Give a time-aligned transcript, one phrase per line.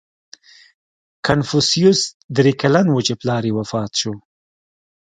[1.25, 2.01] •کنفوسیوس
[2.37, 4.13] درې کلن و، چې پلار یې وفات شو.